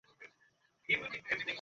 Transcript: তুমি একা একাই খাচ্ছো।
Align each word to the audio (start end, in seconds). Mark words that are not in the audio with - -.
তুমি 0.03 0.25
একা 0.89 1.05
একাই 1.07 1.21
খাচ্ছো। 1.27 1.47